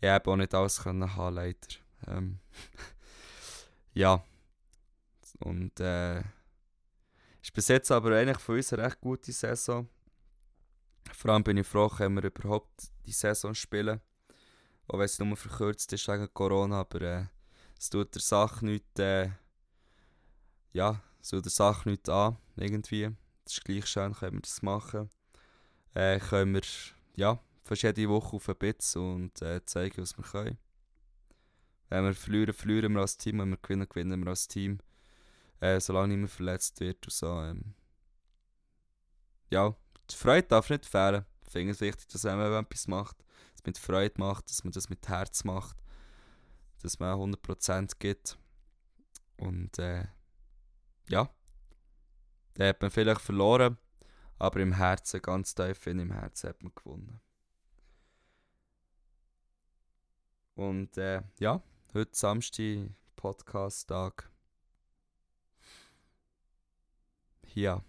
Ich 0.00 0.08
habe 0.08 0.30
auch 0.30 0.36
nicht 0.36 0.54
alles 0.54 0.82
können 0.82 1.16
haben, 1.16 1.34
leider. 1.34 1.68
Ähm, 2.06 2.38
ja. 3.94 4.22
Und 5.40 5.80
äh, 5.80 6.20
ist 7.42 7.52
bis 7.54 7.68
jetzt 7.68 7.90
aber 7.90 8.16
eigentlich 8.16 8.38
für 8.38 8.52
uns 8.52 8.72
eine 8.72 8.84
recht 8.84 9.00
gute 9.00 9.32
Saison. 9.32 9.88
Vor 11.12 11.32
allem 11.32 11.42
bin 11.42 11.56
ich 11.56 11.66
froh, 11.66 11.88
können 11.88 12.16
wir 12.16 12.24
überhaupt 12.24 12.92
die 13.06 13.12
Saison 13.12 13.54
spielen. 13.54 14.00
Auch 14.86 14.98
wenn 14.98 15.06
es 15.06 15.18
nur 15.18 15.36
verkürzt 15.36 15.92
ist 15.92 16.08
wegen 16.08 16.32
Corona, 16.34 16.80
aber 16.80 17.00
äh, 17.00 17.24
es 17.78 17.88
tut 17.88 18.14
der 18.14 18.22
Sache 18.22 18.64
nicht, 18.66 18.98
äh, 18.98 19.30
ja, 20.72 21.00
tut 21.28 21.44
der 21.44 21.52
Sache 21.52 21.88
nicht 21.88 22.08
an, 22.08 22.36
irgendwie. 22.56 23.10
Das 23.44 23.54
ist 23.54 23.64
gleich 23.64 23.86
schön, 23.86 24.14
können 24.14 24.36
wir 24.36 24.42
das 24.42 24.62
machen. 24.62 25.10
Äh, 25.94 26.20
können 26.20 26.54
wir, 26.54 26.62
ja, 27.16 27.38
fast 27.64 27.82
jede 27.82 28.08
Woche 28.08 28.36
auf 28.36 28.48
ein 28.48 28.56
Bitz 28.56 28.96
und 28.96 29.42
äh, 29.42 29.64
zeigen, 29.64 30.02
was 30.02 30.16
wir 30.16 30.24
können. 30.24 30.58
Wenn 31.88 32.04
wir 32.04 32.14
verlieren, 32.14 32.54
verlieren 32.54 32.92
wir 32.92 33.00
als 33.00 33.16
Team, 33.16 33.40
wenn 33.40 33.50
wir 33.50 33.56
gewinnen, 33.56 33.88
gewinnen 33.88 34.22
wir 34.22 34.30
als 34.30 34.46
Team. 34.46 34.78
Äh, 35.60 35.80
solange 35.80 36.14
niemand 36.14 36.30
verletzt 36.30 36.80
wird 36.80 37.04
und 37.06 37.12
so. 37.12 37.40
Ähm, 37.42 37.74
ja, 39.50 39.74
die 40.10 40.16
Freude 40.16 40.46
darf 40.46 40.70
nicht 40.70 40.86
fehlen. 40.86 41.26
Ich 41.44 41.52
finde 41.52 41.72
es 41.72 41.80
wichtig, 41.80 42.06
dass 42.08 42.24
wenn 42.24 42.38
man 42.38 42.64
etwas 42.64 42.86
macht, 42.86 43.18
dass 43.18 43.64
man 43.64 43.70
mit 43.70 43.78
Freude 43.78 44.14
macht, 44.18 44.48
dass 44.48 44.64
man 44.64 44.72
das 44.72 44.88
mit 44.88 45.06
Herz 45.08 45.44
macht 45.44 45.76
dass 46.82 46.98
man 46.98 47.18
100% 47.18 47.92
gibt. 47.98 48.38
Und 49.36 49.78
äh, 49.78 50.06
ja, 51.10 51.28
da 52.54 52.68
hat 52.68 52.80
man 52.80 52.90
vielleicht 52.90 53.20
verloren, 53.20 53.78
aber 54.38 54.60
im 54.60 54.72
Herzen, 54.72 55.20
ganz 55.20 55.54
tief 55.54 55.86
in 55.86 55.98
im 55.98 56.12
Herzen 56.12 56.50
hat 56.50 56.62
man 56.62 56.72
gewonnen. 56.74 57.20
Und 60.54 60.96
äh, 60.98 61.22
ja, 61.38 61.62
heute 61.94 62.10
Samstag, 62.12 62.90
Podcast-Tag. 63.16 64.30
Ja. 67.54 67.82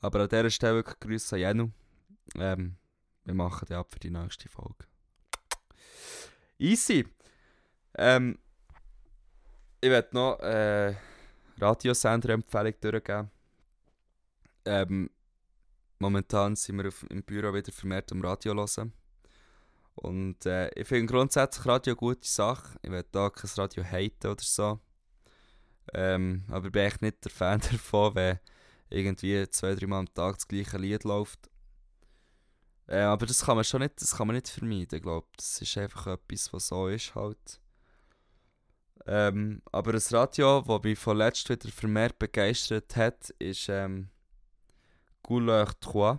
Aber 0.00 0.20
an 0.20 0.28
dieser 0.28 0.50
Stelle 0.50 0.76
wirklich 0.76 1.00
Grüße 1.00 1.36
an 1.36 1.40
Jenu. 1.40 1.70
Ähm, 2.36 2.76
wir 3.24 3.34
machen 3.34 3.66
die 3.68 3.74
ab 3.74 3.92
für 3.92 3.98
die 3.98 4.10
nächste 4.10 4.48
Folge. 4.48 4.86
Easy. 6.58 7.08
Ähm, 7.96 8.38
ich 9.80 9.90
werde 9.90 10.14
noch 10.14 10.38
äh, 10.40 10.94
Radiosender-Empfehlung 11.60 12.74
durchgeben. 12.80 13.30
Ähm, 14.64 15.10
momentan 15.98 16.56
sind 16.56 16.78
wir 16.78 16.88
auf, 16.88 17.04
im 17.10 17.22
Büro 17.22 17.52
wieder 17.54 17.72
vermehrt 17.72 18.12
am 18.12 18.22
Radio 18.22 18.54
hören. 18.54 18.92
Und 19.96 20.44
äh, 20.46 20.70
ich 20.74 20.88
finde 20.88 21.12
grundsätzlich 21.12 21.66
Radio 21.66 21.92
eine 21.92 21.96
gute 21.98 22.26
Sache. 22.26 22.78
Ich 22.82 22.90
werde 22.90 23.08
da 23.12 23.30
kein 23.30 23.50
Radio 23.56 23.84
haten 23.84 24.26
oder 24.26 24.42
so. 24.42 24.80
Ähm, 25.92 26.44
aber 26.48 26.70
bin 26.70 26.86
ich 26.86 27.00
nicht 27.00 27.24
der 27.24 27.30
Fan 27.30 27.60
davon, 27.70 28.14
wenn 28.14 28.38
irgendwie 28.90 29.48
zwei, 29.50 29.74
drei 29.74 29.86
Mal 29.86 30.00
am 30.00 30.14
Tag 30.14 30.36
das 30.36 30.48
gleiche 30.48 30.78
Lied 30.78 31.04
läuft. 31.04 31.50
Äh, 32.86 33.00
aber 33.00 33.26
das 33.26 33.44
kann 33.44 33.56
man 33.56 33.64
schon 33.64 33.80
nicht, 33.80 34.00
das 34.00 34.16
kann 34.16 34.26
man 34.26 34.36
nicht 34.36 34.48
vermeiden, 34.48 35.00
glaube 35.00 35.26
Das 35.36 35.60
ist 35.60 35.78
einfach 35.78 36.06
etwas, 36.06 36.52
was 36.52 36.68
so 36.68 36.88
ist 36.88 37.14
halt. 37.14 37.60
Ähm, 39.06 39.62
aber 39.70 39.92
das 39.92 40.12
Radio, 40.12 40.62
das 40.62 40.82
mich 40.82 40.98
von 40.98 41.18
letzt 41.18 41.48
wieder 41.48 41.68
vermehrt 41.68 42.18
begeistert 42.18 42.96
hat, 42.96 43.30
ist 43.38 43.68
ähm, 43.68 44.08
Couleur 45.22 45.70
3. 45.80 46.18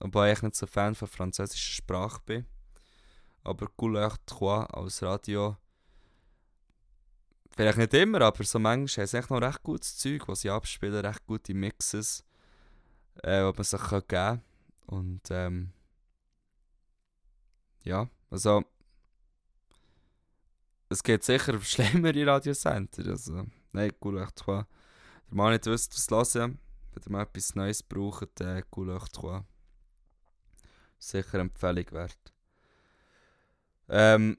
Wobei 0.00 0.32
ich 0.32 0.42
nicht 0.42 0.54
so 0.54 0.66
Fan 0.66 0.94
von 0.94 1.08
französischer 1.08 1.74
Sprache 1.74 2.20
bin. 2.24 2.46
Aber 3.42 3.66
Couleur 3.76 4.14
3 4.26 4.64
als 4.66 5.02
Radio, 5.02 5.56
vielleicht 7.50 7.78
nicht 7.78 7.94
immer, 7.94 8.20
aber 8.22 8.44
so 8.44 8.58
manchmal 8.58 9.02
haben 9.02 9.08
sie 9.08 9.18
echt 9.18 9.30
noch 9.30 9.42
recht 9.42 9.62
gutes 9.62 9.96
Zeug, 9.98 10.26
was 10.28 10.40
sie 10.40 10.50
abspielen, 10.50 11.04
recht 11.04 11.26
gute 11.26 11.54
Mixes, 11.54 12.24
äh, 13.22 13.40
die 13.40 13.56
man 13.56 13.64
sich 13.64 13.88
geben 13.88 14.08
kann. 14.08 14.42
Und 14.86 15.22
ähm, 15.30 15.72
ja, 17.82 18.08
also 18.30 18.64
es 20.88 21.02
geht 21.02 21.24
sicher 21.24 21.60
schlimmere 21.62 22.26
Radiosender. 22.26 23.10
Also, 23.10 23.44
nein, 23.72 23.92
Couleur 23.98 24.28
3. 24.34 24.52
Der 24.54 24.66
Mann 25.30 25.52
nicht 25.52 25.66
wisst, 25.66 26.10
was 26.10 26.34
hören. 26.34 26.58
Wenn 26.92 27.02
ihr 27.02 27.12
mal 27.12 27.22
etwas 27.22 27.54
Neues 27.54 27.82
braucht, 27.82 28.40
äh, 28.40 28.62
Couleur 28.70 29.04
3. 29.12 29.44
Sicher 30.98 31.38
Empfehlung 31.38 31.90
wert. 31.90 32.32
Ähm, 33.88 34.38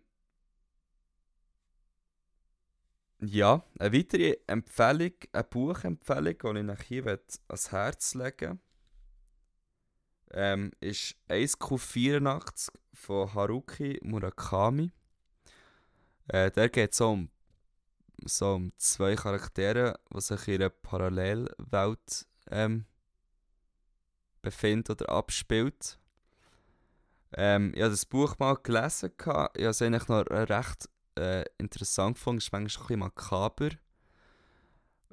ja, 3.20 3.64
eine 3.78 3.94
weitere 3.94 4.38
Empfehlung, 4.48 5.14
eine 5.32 5.44
Buchempfehlung, 5.44 6.24
die 6.24 6.62
ich 6.62 6.70
euch 6.70 6.82
hier 6.88 7.20
ans 7.48 7.72
Herz 7.72 8.14
legen 8.16 8.60
ähm, 10.36 10.72
ist 10.80 11.16
1Q84 11.30 12.70
von 12.94 13.34
Haruki 13.34 14.00
Murakami. 14.04 14.92
Äh, 16.28 16.52
der 16.52 16.70
geht 16.70 16.94
so 16.94 17.12
um, 17.12 17.30
so 18.26 18.56
um 18.56 18.72
zwei 18.78 19.16
Charaktere, 19.16 20.00
die 20.14 20.22
sich 20.22 20.48
in 20.48 20.56
einer 20.56 20.70
Parallelwelt 20.70 22.28
ähm, 22.50 22.86
befinden 24.42 24.92
oder 24.92 25.10
abspielt. 25.10 26.00
Ähm, 27.34 27.74
ich 27.76 27.82
habe 27.82 27.92
das 27.92 28.06
Buch 28.06 28.38
mal 28.40 28.56
gelesen, 28.56 29.12
ich 29.18 29.26
habe 29.26 29.50
es 29.56 29.82
eigentlich 29.82 30.08
noch 30.08 30.26
recht 30.30 30.90
äh, 31.18 31.44
interessant 31.58 32.16
gefunden, 32.16 32.38
es 32.38 32.46
ist 32.46 32.52
manchmal 32.52 32.62
ein 32.62 32.86
bisschen 32.86 33.00
makaber. 33.00 33.70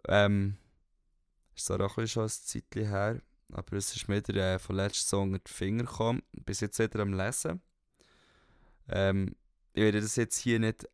Ähm, 0.09 0.57
ist 1.54 1.71
auch 1.71 2.07
schon 2.07 2.25
ein 2.25 2.28
Zeitchen 2.28 2.88
her. 2.88 3.21
Aber 3.52 3.76
es 3.76 3.95
ist 3.95 4.09
mir 4.09 4.26
wieder 4.26 4.54
äh, 4.54 4.59
von 4.59 4.76
letzten 4.76 5.09
Song 5.09 5.35
in 5.35 5.40
die 5.47 5.52
Finger 5.52 5.85
gekommen. 5.85 6.23
Bis 6.33 6.61
jetzt 6.61 6.78
wieder 6.78 7.00
am 7.00 7.12
Lesen. 7.12 7.61
Ähm, 8.88 9.37
ich 9.75 9.83
werde 9.83 10.00
das 10.00 10.16
jetzt 10.16 10.38
hier 10.38 10.59
nicht 10.59 10.88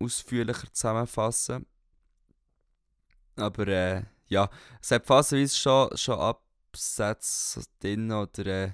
ausführlicher 0.00 0.72
zusammenfassen. 0.72 1.66
Aber 3.36 3.68
äh, 3.68 4.02
ja, 4.28 4.48
es 4.80 4.90
hat 4.90 5.06
phasenweise 5.06 5.56
schon, 5.56 5.96
schon 5.96 6.18
Absätze 6.18 7.62
drin 7.80 8.10
oder 8.10 8.46
äh, 8.46 8.72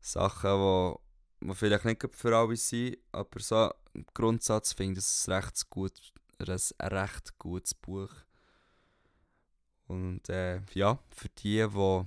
Sachen, 0.00 0.50
die 0.50 0.58
wo, 0.58 1.00
wo 1.40 1.54
vielleicht 1.54 1.84
nicht 1.84 2.02
für 2.14 2.36
alle 2.36 2.56
sind. 2.56 2.98
Aber 3.12 3.40
so 3.40 3.70
im 3.94 4.04
Grundsatz 4.12 4.72
finde 4.72 5.00
ich 5.00 5.06
es 5.06 5.28
recht, 5.28 5.68
gut, 5.70 5.92
ein 6.38 6.58
recht 6.88 7.38
gutes 7.38 7.74
Buch. 7.74 8.10
Und 9.86 10.28
äh, 10.28 10.60
ja, 10.74 10.98
für 11.10 11.28
die, 11.28 11.66
die 11.68 12.06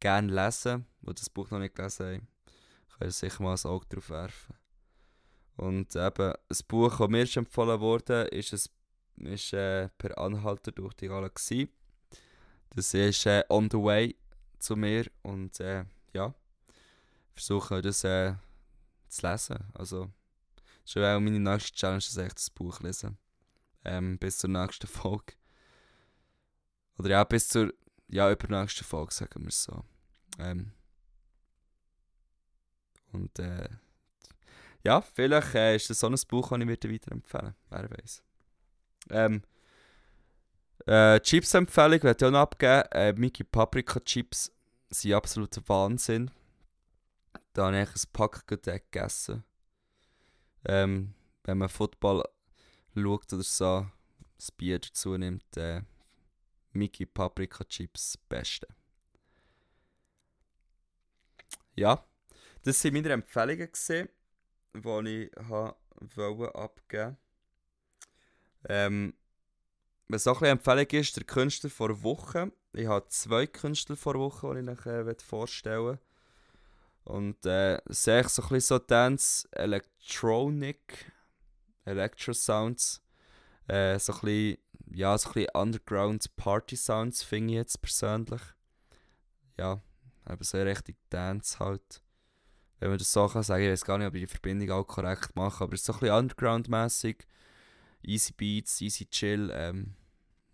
gerne 0.00 0.32
lesen, 0.32 0.86
die 1.00 1.14
das 1.14 1.30
Buch 1.30 1.50
noch 1.50 1.58
nicht 1.58 1.74
gelesen 1.74 2.06
haben, 2.06 2.28
können 2.98 3.10
sicher 3.10 3.42
mal 3.42 3.56
ein 3.56 3.70
Auge 3.70 3.86
drauf 3.86 4.10
werfen. 4.10 4.54
Und 5.56 5.94
eben, 5.94 6.34
das 6.48 6.62
Buch, 6.62 6.98
das 6.98 7.08
mir 7.08 7.26
schon 7.26 7.44
empfohlen 7.44 7.80
wurde, 7.80 8.22
ist, 8.24 8.70
ein, 9.16 9.26
ist 9.26 9.52
äh, 9.52 9.88
per 9.98 10.18
Anhalter 10.18 10.72
durch 10.72 10.94
die 10.94 11.08
Galaxie. 11.08 11.68
Das 12.70 12.92
ist 12.92 13.26
äh, 13.26 13.44
on 13.48 13.68
the 13.70 13.78
way 13.78 14.16
zu 14.58 14.74
mir 14.74 15.06
und 15.22 15.60
äh, 15.60 15.84
ja, 16.12 16.34
versuche 17.32 17.80
das 17.82 18.02
äh, 18.02 18.34
zu 19.08 19.26
lesen. 19.26 19.58
Also, 19.74 20.10
das 20.82 20.96
ist 20.96 20.96
auch 20.96 21.20
meine 21.20 21.38
nächste 21.38 21.72
Challenge, 21.72 21.98
dass 21.98 22.16
ich 22.16 22.34
das 22.34 22.50
Buch 22.50 22.80
lese. 22.80 23.16
Ähm, 23.84 24.18
bis 24.18 24.38
zur 24.38 24.50
nächsten 24.50 24.86
Folge. 24.86 25.34
Oder 26.98 27.10
ja, 27.10 27.24
bis 27.24 27.48
zur 27.48 27.72
ja, 28.08 28.30
übernächsten 28.30 28.84
Folge, 28.84 29.12
sagen 29.12 29.42
wir 29.42 29.48
es 29.48 29.62
so. 29.62 29.84
Ähm, 30.38 30.72
und 33.12 33.38
äh, 33.38 33.68
ja, 34.84 35.00
vielleicht 35.00 35.54
äh, 35.54 35.76
ist 35.76 35.90
das 35.90 36.00
so 36.00 36.06
ein 36.08 36.16
Buch, 36.28 36.50
das 36.50 36.60
ich 36.60 36.66
würde 36.68 36.92
weiterempfehlen 36.92 37.54
Wer 37.70 37.90
weiß. 37.90 38.22
Ähm, 39.10 39.42
äh, 40.86 41.20
Chips-Empfehlung 41.20 42.02
werde 42.02 42.24
ich 42.24 42.28
auch 42.28 42.30
noch 42.30 42.40
abgeben. 42.40 42.82
Äh, 42.92 43.12
Mickey 43.14 43.44
Paprika 43.44 44.00
Chips 44.00 44.52
sind 44.90 45.14
absoluter 45.14 45.62
Wahnsinn. 45.66 46.30
Da 47.54 47.66
habe 47.66 47.80
ich 47.82 47.88
ein 47.88 48.10
Pack 48.12 48.46
gegessen. 48.46 49.44
Ähm, 50.66 51.14
wenn 51.44 51.58
man 51.58 51.68
Football 51.68 52.24
schaut 52.94 53.32
oder 53.32 53.42
so, 53.42 53.86
das 54.36 54.50
Bier 54.50 54.78
dazu 54.78 55.16
nimmt, 55.16 55.56
äh, 55.56 55.82
Mickey 56.72 57.06
Paprika 57.06 57.64
Chips 57.64 58.18
beste. 58.28 58.66
Ja, 61.76 62.04
Das 62.62 62.84
waren 62.84 62.94
meine 62.94 63.10
Empfehlungen, 63.10 63.70
gewesen, 63.70 64.08
die 64.74 65.30
ich 65.30 66.16
wollte 66.16 66.54
abgeben 66.54 67.16
ähm, 68.68 69.14
Was 70.08 70.26
auch 70.26 70.42
ein 70.42 70.52
Empfehlung 70.52 70.86
ist, 70.86 71.16
der 71.16 71.24
Künstler 71.24 71.70
vor 71.70 72.02
Woche. 72.02 72.52
Ich 72.72 72.86
habe 72.86 73.08
zwei 73.08 73.46
Künstler 73.46 73.96
vor 73.96 74.14
Woche, 74.14 74.54
die 74.54 74.70
ich 74.70 74.86
euch 74.86 74.86
äh, 74.86 75.14
vorstellen 75.22 75.86
will. 75.86 75.98
Und 77.04 77.44
äh, 77.44 77.80
sehe 77.86 78.22
ich 78.22 78.28
so 78.28 78.42
ein 78.42 78.48
bisschen 78.48 78.60
so 78.60 78.78
Dance, 78.78 79.46
Electronic, 79.52 81.12
Electro 81.84 82.32
Sounds. 82.32 83.02
Äh, 83.68 83.98
so 83.98 84.12
ein 84.14 84.20
bisschen, 84.20 84.58
ja, 84.90 85.16
so 85.16 85.28
ein 85.28 85.34
bisschen 85.34 85.54
Underground 85.54 86.36
Party 86.36 86.76
Sounds 86.76 87.22
finde 87.22 87.52
ich 87.52 87.56
jetzt 87.58 87.80
persönlich. 87.82 88.40
Ja, 89.58 89.80
aber 90.24 90.44
so 90.44 90.58
richtig 90.58 90.96
Dance 91.10 91.58
halt. 91.58 92.03
Wenn 92.84 92.90
man 92.90 92.98
das 92.98 93.10
so 93.10 93.26
kann 93.26 93.42
sagen, 93.42 93.64
ich 93.64 93.70
weiß 93.70 93.84
gar 93.86 93.96
nicht, 93.96 94.08
ob 94.08 94.14
ich 94.14 94.24
die 94.24 94.26
Verbindung 94.26 94.70
auch 94.72 94.84
korrekt 94.84 95.34
mache, 95.34 95.64
aber 95.64 95.72
es 95.72 95.80
ist 95.80 95.86
so 95.86 95.94
ein 95.94 96.00
bisschen 96.00 96.16
Underground-mäßig. 96.16 97.26
Easy 98.02 98.34
Beats, 98.36 98.78
easy 98.82 99.06
Chill. 99.06 99.50
Ähm, 99.54 99.94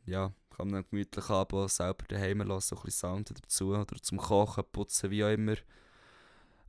ja, 0.07 0.33
kann 0.57 0.71
man 0.71 0.85
gemütlich 0.89 1.29
haben, 1.29 1.67
selber 1.67 2.05
daheim 2.07 2.43
lassen, 2.43 2.69
so 2.69 2.77
ein 2.77 2.83
bisschen 2.85 3.11
Sound 3.11 3.31
dazu 3.37 3.75
oder 3.75 3.97
zum 4.01 4.19
Kochen, 4.19 4.63
Putzen, 4.71 5.11
wie 5.11 5.25
auch 5.25 5.31
immer. 5.31 5.57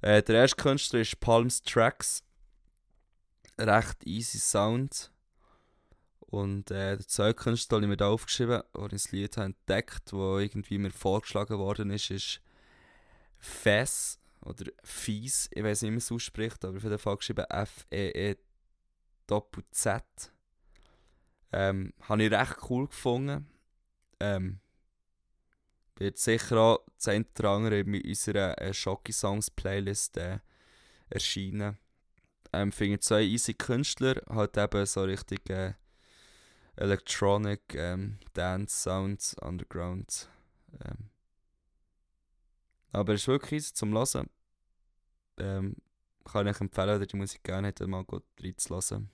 Äh, 0.01 0.23
der 0.23 0.37
erste 0.37 0.55
Künstler 0.55 1.01
ist 1.01 1.19
Palms 1.19 1.61
Tracks. 1.61 2.23
Recht 3.59 4.03
easy 4.03 4.39
Sound. 4.39 5.11
Und 6.21 6.71
äh, 6.71 6.97
der 6.97 7.07
zweite 7.07 7.35
Künstler, 7.35 7.77
den 7.77 7.83
ich 7.83 7.89
mir 7.89 7.97
da 7.97 8.07
aufgeschrieben 8.07 8.63
wo 8.73 8.85
ich 8.85 8.93
das 8.93 9.11
Lied 9.11 9.37
habe 9.37 9.45
entdeckt 9.45 10.11
wo 10.11 10.39
irgendwie 10.39 10.79
mir 10.79 10.89
vorgeschlagen 10.89 11.59
worden 11.59 11.91
ist, 11.91 12.09
ist 12.09 12.41
Fes 13.37 14.20
oder 14.45 14.71
Fies. 14.83 15.49
Ich 15.51 15.63
weiß 15.63 15.81
nicht, 15.81 15.89
wie 15.89 15.93
man 15.93 15.97
es 15.99 16.11
ausspricht, 16.11 16.63
aber 16.65 16.77
auf 16.77 16.83
jeden 16.83 16.97
Fall 16.97 17.17
geschrieben 17.17 17.45
F-E-E 17.49 18.35
Doppel-Z. 19.27 20.31
Ähm, 21.53 21.93
habe 22.01 22.23
ich 22.23 22.31
recht 22.31 22.57
cool 22.69 22.87
gefunden. 22.87 23.47
Ähm, 24.19 24.59
wird 25.97 26.17
sicher 26.17 26.57
auch 26.57 26.85
oder 26.97 27.49
andere 27.49 27.79
in 27.79 28.01
unserer 28.01 28.59
äh, 28.59 28.73
Shocky 28.73 29.11
Songs 29.11 29.51
Playlist 29.51 30.17
äh, 30.17 30.39
erscheinen. 31.09 31.77
Ähm, 32.53 32.71
finde 32.71 32.99
zwei 32.99 33.21
easy 33.21 33.53
Künstler, 33.53 34.21
halt 34.29 34.57
eben 34.57 34.85
so 34.85 35.03
richtig 35.03 35.49
äh, 35.49 35.73
Electronic, 36.75 37.61
ähm, 37.75 38.17
Dance 38.33 38.75
Sounds, 38.81 39.35
Underground. 39.35 40.29
Ähm. 40.83 41.10
Aber 42.91 43.13
es 43.13 43.21
ist 43.21 43.27
wirklich 43.27 43.53
easy 43.53 43.73
zum 43.73 43.93
Hören. 43.93 44.29
Ähm, 45.37 45.75
kann 46.25 46.47
ich 46.47 46.59
empfehlen, 46.59 47.01
ihr 47.01 47.07
die 47.07 47.17
Musik 47.17 47.43
gerne 47.43 47.69
hätte, 47.69 47.87
mal 47.87 48.03
gut 48.03 48.23
reinzulassen. 48.39 49.09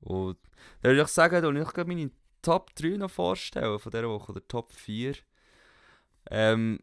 Und 0.00 0.38
dann 0.82 0.92
würde 0.92 1.02
ich 1.02 1.08
sagen, 1.08 1.42
da 1.42 1.60
ich 1.60 1.86
meine 1.86 2.10
Top 2.42 2.74
3 2.74 2.96
noch 2.96 3.10
vorstellen 3.10 3.78
von 3.78 3.90
dieser 3.90 4.08
Woche, 4.08 4.32
oder 4.32 4.46
Top 4.46 4.72
4. 4.72 5.14
Ähm, 6.30 6.80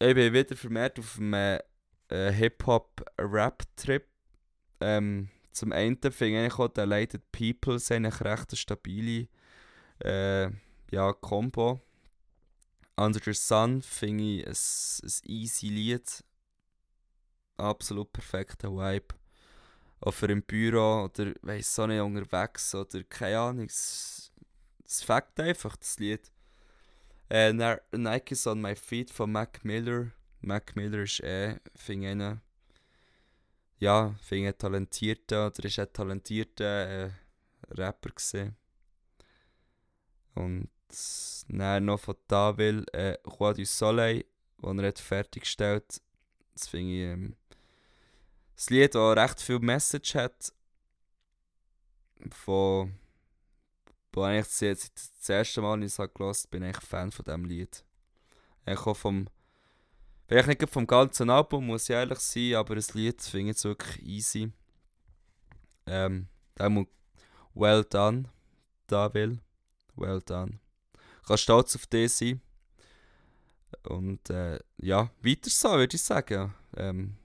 ich 0.00 0.14
bin 0.14 0.32
wieder 0.32 0.56
vermehrt 0.56 0.98
auf 0.98 1.18
einem 1.18 1.60
äh, 2.08 2.32
Hip-Hop-Rap-Trip. 2.32 4.06
Ähm, 4.80 5.28
zum 5.50 5.72
einen 5.72 6.00
finde 6.00 6.46
ich 6.46 6.52
auch, 6.54 6.68
die 6.68 6.80
Lighted 6.82 7.32
People 7.32 7.78
sind 7.78 8.06
eigentlich 8.06 8.20
recht 8.20 8.50
eine 8.50 8.56
stabile 8.56 9.28
äh, 10.04 10.50
ja, 10.90 11.12
Combo. 11.12 11.80
Under 12.98 13.20
the 13.24 13.32
Sun 13.32 13.82
finde 13.82 14.24
ich 14.24 14.46
ein, 14.46 14.52
ein 14.52 15.30
easy 15.30 15.68
Lied. 15.68 16.24
Absolut 17.56 18.12
perfekter 18.12 18.70
Vibe 18.70 19.14
auch 20.00 20.12
für 20.12 20.26
im 20.26 20.42
Büro 20.42 21.04
oder 21.04 21.32
weiss 21.42 21.74
so 21.74 21.86
nicht 21.86 22.00
unterwegs 22.00 22.74
oder 22.74 23.02
keine 23.04 23.38
Ahnung. 23.38 23.66
Es, 23.66 24.32
es 24.84 25.02
fängt 25.02 25.38
einfach 25.38 25.76
das 25.76 25.98
Lied. 25.98 26.32
Äh, 27.28 27.52
Nike's 27.92 28.46
on 28.46 28.60
My 28.60 28.74
Feet 28.74 29.10
von 29.10 29.32
Mac 29.32 29.64
Miller. 29.64 30.12
Mac 30.40 30.76
Miller 30.76 31.02
ist 31.02 31.20
eh, 31.20 31.58
finde 31.74 32.12
ich, 32.12 32.38
ja, 33.80 34.14
finde 34.22 34.50
ich 34.50 34.56
talentierter 34.56 35.48
oder 35.48 35.64
ist 35.64 35.78
ein 35.78 35.92
talentierter 35.92 37.06
äh, 37.06 37.10
Rapper 37.70 38.10
gesehen. 38.10 38.56
Und 40.34 40.68
dann 41.48 41.84
noch 41.86 42.00
von 42.00 42.16
Davil, 42.26 42.84
äh, 42.92 43.16
Roi 43.26 43.54
du 43.54 43.64
Soleil, 43.64 44.24
den 44.62 44.78
er 44.78 44.88
hat 44.88 44.98
fertiggestellt. 44.98 46.00
Das 46.54 46.68
finde 46.68 46.92
ich 46.92 47.00
ähm, 47.00 47.36
das 48.58 48.70
Lied 48.70 48.96
auch 48.96 49.12
recht 49.12 49.40
viel 49.40 49.60
Message 49.60 50.16
hat. 50.16 50.52
Von. 52.30 52.98
Wo 54.12 54.22
eigentlich 54.22 54.60
jetzt 54.60 55.14
das 55.20 55.28
erste 55.28 55.60
Mal, 55.60 55.78
ich 55.80 55.92
es 55.92 55.98
habe 56.00 56.08
gehört 56.12 56.50
bin 56.50 56.64
ich 56.64 56.76
Fan 56.78 57.12
von 57.12 57.24
diesem 57.24 57.44
Lied. 57.44 57.84
Ich 58.66 58.78
auch 58.80 58.96
vom. 58.96 59.28
Vielleicht 60.26 60.48
nicht 60.48 60.68
vom 60.68 60.86
ganzen 60.86 61.30
Album, 61.30 61.66
muss 61.66 61.88
ich 61.88 61.94
ehrlich 61.94 62.18
sein, 62.18 62.56
aber 62.56 62.74
das 62.74 62.94
Lied 62.94 63.22
finde 63.22 63.52
ich 63.52 63.62
wirklich 63.64 64.02
easy. 64.04 64.52
Ähm, 65.86 66.26
der 66.58 66.68
muss 66.68 66.86
well 67.54 67.84
done, 67.84 68.24
da 68.88 69.14
will. 69.14 69.38
Well 69.94 70.20
done. 70.20 70.58
Kann 71.28 71.36
stolz 71.36 71.76
auf 71.76 71.86
dich 71.86 72.10
sein. 72.10 72.40
Und 73.86 74.30
äh, 74.30 74.58
ja, 74.78 75.10
weiter 75.20 75.50
so, 75.50 75.72
würde 75.72 75.94
ich 75.94 76.02
sagen. 76.02 76.54
Ähm, 76.74 77.18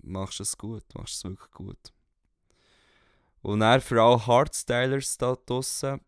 machst 0.00 0.38
es 0.38 0.56
gut, 0.56 0.84
machst 0.94 1.16
es 1.16 1.24
wirklich 1.24 1.50
gut. 1.50 1.92
Und 3.42 3.60
dann 3.60 3.80
für 3.80 4.00
alle 4.00 4.24
Hardstylers 4.24 5.18
da 5.18 5.36
draussen, 5.44 6.00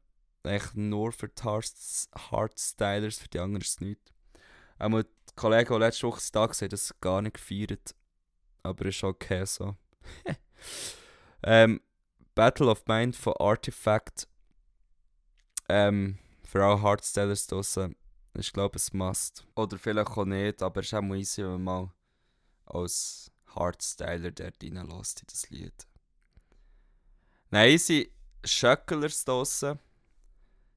echt 0.45 0.77
nur 0.77 1.11
für 1.11 1.27
die 1.27 1.43
Hardstylers, 1.43 3.19
für 3.19 3.29
die 3.29 3.41
anderen 3.41 3.63
ist 3.63 3.69
es 3.71 3.81
nichts. 3.81 4.13
Auch 4.79 5.03
die 5.03 5.35
Kollegen, 5.35 5.75
die 5.75 5.81
letzte 5.81 6.07
Woche 6.07 6.21
da 6.33 6.47
gesehen 6.47 6.69
das 6.69 6.95
gar 7.01 7.21
nicht 7.21 7.35
gefeiert. 7.35 7.97
Aber 8.63 8.87
ist 8.87 9.03
okay 9.03 9.45
so. 9.45 9.77
ähm, 11.43 11.81
Battle 12.37 12.71
of 12.71 12.87
Mind 12.87 13.17
von 13.17 13.35
Artifact. 13.41 14.29
Ähm, 15.69 16.19
für 16.51 16.65
alle 16.65 16.83
Hardstylers 16.83 17.47
draussen, 17.47 17.95
ich 18.35 18.53
glaube, 18.53 18.75
es 18.75 18.93
must. 18.93 19.47
Oder 19.55 19.79
vielleicht 19.79 20.11
auch 20.11 20.25
nicht, 20.25 20.61
aber 20.63 20.81
es 20.81 20.87
ist 20.87 20.95
auch 20.95 21.15
easy, 21.15 21.45
wenn 21.45 21.63
man 21.63 21.63
mal 21.63 21.95
als 22.67 23.31
Hardstyler 23.55 24.33
dort 24.33 24.61
reinlässt 24.61 25.21
in 25.21 25.27
das 25.29 25.49
Lied. 25.51 25.87
Nein, 27.51 27.71
easy 27.71 28.13
Schöckelers 28.45 29.25
draussen. 29.25 29.79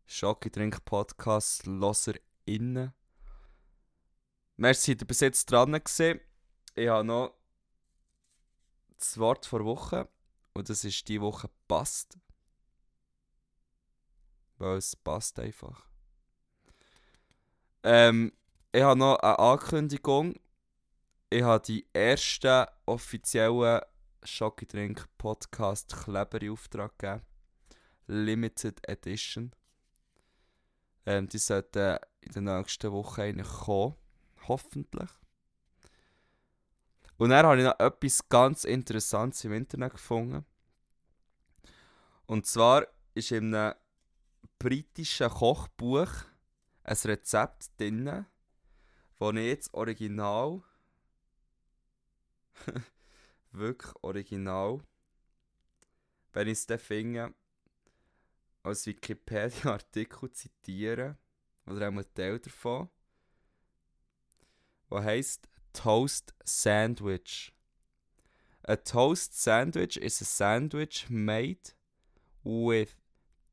Schocki 0.06 0.52
Drink 0.52 0.86
Podcast, 0.86 1.66
Loser 1.66 2.14
innen. 2.46 2.94
Merci, 4.58 4.96
dass 4.96 5.02
ihr 5.02 5.08
bis 5.08 5.20
jetzt 5.22 5.52
dran 5.52 5.72
gesehen. 5.84 6.20
Ich 6.76 6.88
habe 6.88 7.04
noch 7.04 7.34
das 9.00 9.18
Wort 9.18 9.48
vor 9.48 9.66
Woche. 9.66 10.08
Und 10.54 10.70
das 10.70 10.84
ist 10.84 11.08
die 11.08 11.20
Woche 11.20 11.50
passt. 11.68 12.20
Weil 14.58 14.78
es 14.78 14.96
passt 14.96 15.39
einfach. 15.39 15.86
Ähm, 17.84 18.32
ich 18.72 18.82
habe 18.82 19.00
noch 19.00 19.18
eine 19.18 19.39
Ankündigung 19.39 20.36
ich 21.34 21.42
habe 21.42 21.66
die 21.66 21.88
ersten 21.94 22.68
offiziellen 22.86 23.82
Schocki-Drink 24.24 25.08
Podcast 25.18 25.92
Kleber 26.04 26.39
in 26.44 26.52
Auftrag 26.52 27.00
gegeben. 27.00 27.24
Limited 28.06 28.88
Edition. 28.88 29.52
Ähm, 31.08 31.28
die 31.28 31.39
sollten 31.39 31.98
in 32.22 32.34
den 32.34 32.44
nächsten 32.44 32.92
Wochen 32.92 33.42
kommen. 33.42 33.96
Hoffentlich. 34.48 35.10
Und 37.18 37.32
dann 37.32 37.48
habe 37.48 37.58
ich 37.58 37.66
noch 37.66 37.80
etwas 37.80 38.30
ganz 38.30 38.63
Interessantes 38.63 39.44
im 39.44 39.54
Internet 39.54 39.94
gefunden. 39.94 40.46
Und 42.28 42.46
zwar 42.46 42.86
ist 43.16 43.32
in 43.32 43.56
einem 43.56 43.74
britischen 44.63 45.30
Kochbuch 45.30 46.08
ein 46.84 46.97
Rezept 47.04 47.78
drin, 47.78 48.06
das 48.06 49.34
ich 49.34 49.45
jetzt 49.45 49.73
original 49.73 50.63
wirklich 53.52 53.93
original. 54.02 54.80
Wenn 56.32 56.47
ich 56.47 56.54
es 56.54 56.65
dann 56.65 56.80
finde, 56.80 57.34
als 58.63 58.86
Wikipedia-Artikel 58.88 60.32
zitieren, 60.32 61.17
oder 61.65 61.89
auch 61.89 61.93
ein 61.93 62.06
Teil 62.15 62.39
davon, 62.39 62.89
was 64.88 65.04
heisst 65.04 65.49
Toast 65.73 66.34
Sandwich. 66.45 67.54
A 68.65 68.78
toast 68.78 69.38
sandwich 69.38 69.97
is 69.97 70.21
a 70.21 70.26
sandwich 70.26 71.10
made 71.10 71.73
with 72.45 72.95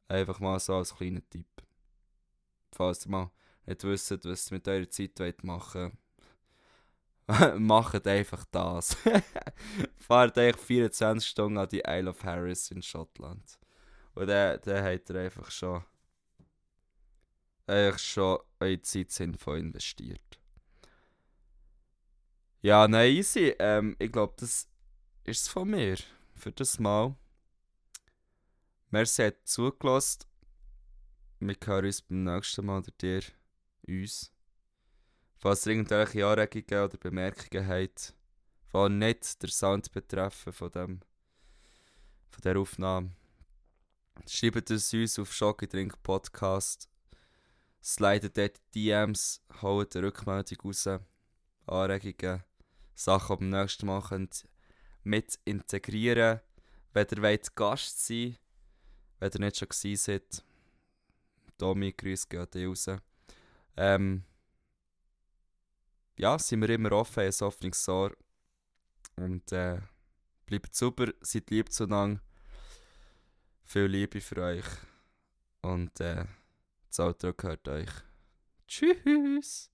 Einfach 0.08 0.39
mal 0.39 0.60
so 0.60 0.75
als 0.75 0.95
kleiner 0.95 1.21
Tipp. 1.30 1.45
Falls 2.71 3.06
ihr 3.06 3.12
mal 3.12 3.32
nicht 3.65 3.84
wisst, 3.84 4.12
was 4.25 4.51
ihr 4.51 4.56
mit 4.56 4.67
eurer 4.67 4.89
Zeit 4.89 5.43
machen 5.43 5.82
wollt, 5.82 5.93
macht 7.60 8.08
einfach 8.08 8.45
das. 8.51 8.95
Fahrt 9.97 10.38
euch 10.38 10.56
24 10.56 11.27
Stunden 11.27 11.58
an 11.58 11.69
die 11.69 11.84
Isle 11.86 12.10
of 12.10 12.23
Harris 12.23 12.71
in 12.71 12.82
Schottland. 12.82 13.60
Und 14.13 14.27
dann, 14.27 14.60
habt 14.65 15.10
ihr 15.10 15.15
einfach 15.15 15.51
schon, 15.51 15.84
eigentlich 17.67 18.01
schon 18.01 18.39
eure 18.60 18.82
Zeit 18.82 19.12
sinnvoll 19.12 19.60
investiert. 19.60 20.39
Ja, 22.62 22.88
nein, 22.88 23.12
easy. 23.12 23.53
Ähm, 23.60 23.95
ich 23.99 24.12
glaube, 24.12 24.34
das 24.38 24.67
ist 25.23 25.41
es 25.41 25.47
von 25.47 25.69
mir 25.69 25.97
für 26.36 26.51
das 26.51 26.80
Mal. 26.80 27.15
Merci 28.89 29.23
hat 29.23 29.47
zugelassen. 29.47 30.23
Wir 31.39 31.56
hören 31.63 31.86
uns 31.86 32.02
beim 32.02 32.23
nächsten 32.23 32.65
Mal 32.65 32.80
oder 32.80 32.91
dir, 33.00 33.21
uns. 33.88 34.32
Falls 35.38 35.67
ihr 35.67 35.73
irgendwelche 35.73 36.26
Anregungen 36.26 36.84
oder 36.84 36.97
Bemerkungen 36.97 37.67
habt, 37.67 38.15
die 38.73 38.89
nicht 38.89 39.43
der 39.43 39.50
Sound 39.50 39.91
betreffen 39.91 40.52
von, 40.52 40.71
dem, 40.71 41.02
von 42.32 42.41
dieser 42.43 42.58
Aufnahme, 42.58 43.12
schreibt 44.28 44.71
es 44.71 44.91
uns 44.91 45.19
auf 45.19 45.32
Schockedrink 45.32 46.02
Podcast. 46.02 46.89
Slidet 47.84 48.36
dort 48.36 48.60
DMs, 48.73 49.43
holt 49.62 49.95
eine 49.95 50.08
Rückmeldung 50.08 50.58
raus, 50.63 50.89
Anregungen, 51.67 52.43
Sachen, 52.95 53.38
die 53.38 53.39
beim 53.41 53.62
nächsten 53.62 53.86
Mal 53.86 54.02
könnt 54.02 54.47
mit 55.04 55.38
integrieren 55.45 56.41
Wenn 56.93 57.08
ihr 57.15 57.39
Gast 57.54 58.08
sein 58.08 58.38
wenn 59.19 59.32
ihr 59.34 59.39
nicht 59.39 59.58
schon 59.58 59.69
gewesen 59.69 59.97
seid. 59.97 60.46
Tommy, 61.58 61.93
grüß 61.93 62.30
geht 62.30 62.56
raus. 62.56 62.89
Ähm, 63.76 64.24
ja, 66.17 66.38
sind 66.39 66.62
wir 66.62 66.70
immer 66.70 66.91
offen, 66.93 67.24
ein 67.24 67.34
offenes 67.41 67.88
Ohr. 67.89 68.15
Und 69.15 69.52
äh, 69.52 69.80
bleibt 70.46 70.76
super, 70.76 71.08
seid 71.22 71.50
lieb 71.50 71.72
zueinander. 71.72 72.22
Viel 73.63 73.86
Liebe 73.86 74.22
für 74.22 74.41
euch. 74.41 74.65
Und 75.62 76.00
äh, 76.00 76.26
das 76.88 77.00
Outro 77.00 77.34
gehört 77.34 77.67
euch. 77.67 77.89
Tschüss! 78.67 79.70